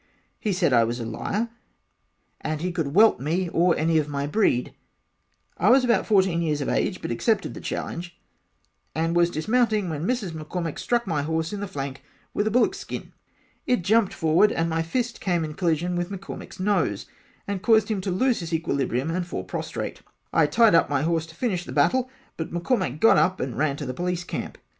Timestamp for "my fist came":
14.71-15.43